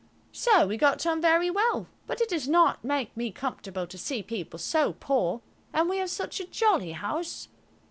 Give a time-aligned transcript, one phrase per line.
[0.31, 4.23] So we got on very well, but it does not make me comfortable to see
[4.23, 5.43] people so poor
[5.73, 7.49] and we have such a jolly house.